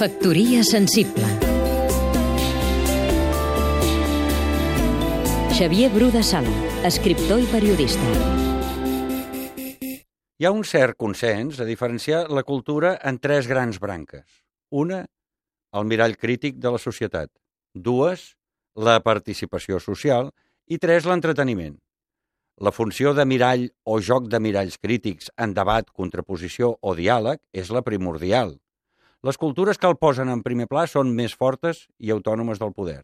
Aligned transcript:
Factoria 0.00 0.62
sensible 0.64 1.26
Xavier 5.52 5.90
Bru 5.92 6.06
de 6.10 6.22
Sala, 6.24 6.52
escriptor 6.88 7.42
i 7.42 7.48
periodista. 7.50 8.14
Hi 10.40 10.48
ha 10.48 10.52
un 10.56 10.64
cert 10.64 10.96
consens 10.96 11.60
a 11.60 11.66
diferenciar 11.68 12.22
la 12.32 12.44
cultura 12.48 12.94
en 13.04 13.18
tres 13.20 13.44
grans 13.50 13.76
branques. 13.82 14.24
Una, 14.70 15.02
el 15.76 15.84
mirall 15.84 16.16
crític 16.16 16.56
de 16.56 16.72
la 16.72 16.80
societat. 16.80 17.28
Dues, 17.74 18.38
la 18.72 18.96
participació 19.04 19.82
social. 19.84 20.32
I 20.64 20.80
tres, 20.80 21.04
l'entreteniment. 21.04 21.76
La 22.56 22.72
funció 22.72 23.12
de 23.12 23.28
mirall 23.28 23.68
o 23.84 24.00
joc 24.00 24.32
de 24.32 24.40
miralls 24.40 24.80
crítics 24.80 25.28
en 25.36 25.52
debat, 25.52 25.92
contraposició 25.92 26.78
o 26.80 26.96
diàleg 26.96 27.44
és 27.52 27.68
la 27.68 27.84
primordial. 27.84 28.56
Les 29.20 29.36
cultures 29.36 29.76
que 29.76 29.84
el 29.84 29.98
posen 30.00 30.30
en 30.32 30.40
primer 30.40 30.64
pla 30.64 30.86
són 30.88 31.10
més 31.16 31.34
fortes 31.36 31.82
i 32.00 32.08
autònomes 32.12 32.60
del 32.60 32.70
poder. 32.72 33.02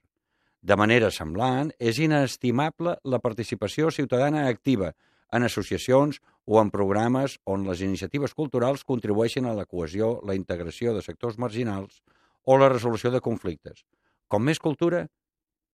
De 0.65 0.77
manera 0.81 1.11
semblant, 1.13 1.69
és 1.77 1.99
inestimable 2.01 2.95
la 3.05 3.19
participació 3.21 3.91
ciutadana 3.93 4.47
activa 4.49 4.95
en 5.37 5.45
associacions 5.45 6.23
o 6.47 6.57
en 6.63 6.71
programes 6.73 7.35
on 7.45 7.67
les 7.69 7.83
iniciatives 7.85 8.33
culturals 8.39 8.87
contribueixen 8.93 9.45
a 9.45 9.53
la 9.59 9.67
cohesió, 9.67 10.15
la 10.25 10.39
integració 10.39 10.95
de 10.97 11.03
sectors 11.05 11.37
marginals 11.37 12.01
o 12.45 12.57
la 12.57 12.73
resolució 12.73 13.13
de 13.13 13.21
conflictes. 13.21 13.85
Com 14.33 14.49
més 14.49 14.63
cultura, 14.63 15.05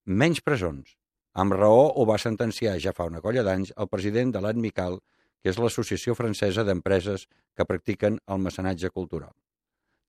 menys 0.07 0.43
presons. 0.43 0.97
Amb 1.39 1.55
raó 1.55 1.87
ho 1.95 2.09
va 2.11 2.19
sentenciar 2.19 2.75
ja 2.83 2.97
fa 2.99 3.07
una 3.07 3.23
colla 3.23 3.47
d'anys 3.47 3.71
el 3.79 3.93
president 3.95 4.35
de 4.35 4.43
l'ADMICAL, 4.43 4.99
que 5.39 5.55
és 5.55 5.63
l'Associació 5.63 6.19
Francesa 6.19 6.67
d'Empreses 6.67 7.29
que 7.55 7.69
practiquen 7.71 8.19
el 8.27 8.43
mecenatge 8.43 8.91
cultural 8.91 9.31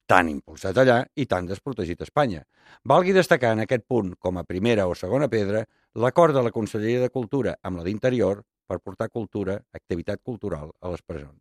tan 0.07 0.29
impulsat 0.29 0.77
allà 0.77 0.99
i 1.15 1.25
tan 1.29 1.47
desprotegit 1.47 2.01
a 2.01 2.07
Espanya. 2.07 2.43
Valgui 2.89 3.13
destacar 3.15 3.53
en 3.55 3.63
aquest 3.63 3.85
punt, 3.87 4.13
com 4.19 4.37
a 4.37 4.43
primera 4.43 4.87
o 4.87 4.95
segona 4.95 5.29
pedra, 5.29 5.63
l'acord 5.95 6.35
de 6.35 6.43
la 6.43 6.51
Conselleria 6.51 7.01
de 7.05 7.09
Cultura 7.09 7.55
amb 7.61 7.79
la 7.79 7.87
d'Interior 7.87 8.43
per 8.67 8.79
portar 8.79 9.09
cultura, 9.09 9.59
activitat 9.73 10.21
cultural, 10.23 10.71
a 10.81 10.91
les 10.91 11.01
presons. 11.01 11.39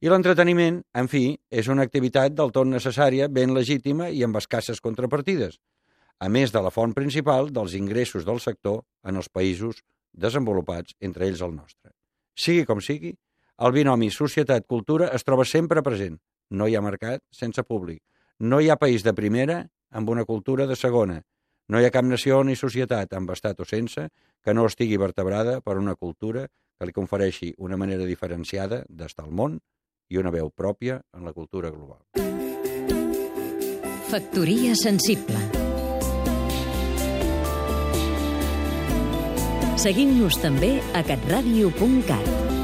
I 0.00 0.08
l'entreteniment, 0.08 0.80
en 0.96 1.08
fi, 1.12 1.34
és 1.50 1.68
una 1.68 1.84
activitat 1.84 2.32
del 2.32 2.52
tot 2.56 2.68
necessària, 2.68 3.28
ben 3.28 3.52
legítima 3.54 4.08
i 4.08 4.22
amb 4.24 4.38
escasses 4.40 4.80
contrapartides, 4.80 5.58
a 6.20 6.28
més 6.28 6.52
de 6.52 6.60
la 6.60 6.72
font 6.72 6.94
principal 6.96 7.50
dels 7.52 7.74
ingressos 7.76 8.24
del 8.24 8.40
sector 8.40 8.82
en 9.04 9.20
els 9.20 9.28
països 9.28 9.82
desenvolupats, 10.12 10.96
entre 11.00 11.26
ells 11.28 11.42
el 11.44 11.54
nostre. 11.54 11.92
Sigui 12.36 12.64
com 12.68 12.80
sigui, 12.80 13.12
el 13.60 13.72
binomi 13.76 14.08
societat-cultura 14.12 15.10
es 15.16 15.24
troba 15.24 15.44
sempre 15.44 15.84
present, 15.84 16.16
no 16.50 16.68
hi 16.68 16.76
ha 16.76 16.84
mercat 16.84 17.22
sense 17.30 17.62
públic. 17.64 18.02
No 18.38 18.60
hi 18.60 18.70
ha 18.70 18.78
país 18.80 19.04
de 19.06 19.14
primera 19.14 19.62
amb 19.90 20.10
una 20.10 20.24
cultura 20.24 20.66
de 20.66 20.76
segona. 20.76 21.20
No 21.68 21.80
hi 21.80 21.86
ha 21.86 21.94
cap 21.94 22.04
nació 22.04 22.42
ni 22.44 22.56
societat, 22.56 23.12
amb 23.14 23.30
estat 23.30 23.60
o 23.60 23.64
sense, 23.64 24.08
que 24.42 24.54
no 24.54 24.66
estigui 24.66 24.98
vertebrada 24.98 25.60
per 25.60 25.78
una 25.78 25.94
cultura 25.94 26.48
que 26.78 26.88
li 26.88 26.96
confereixi 26.96 27.52
una 27.58 27.76
manera 27.76 28.06
diferenciada 28.08 28.84
d'estar 28.88 29.26
al 29.26 29.34
món 29.36 29.58
i 30.10 30.18
una 30.18 30.32
veu 30.34 30.50
pròpia 30.50 31.00
en 31.14 31.28
la 31.28 31.34
cultura 31.36 31.70
global. 31.70 32.02
Factoria 34.10 34.74
sensible 34.74 35.38
Seguim-nos 39.80 40.36
també 40.42 40.74
a 40.92 41.00
catradio.cat 41.06 42.59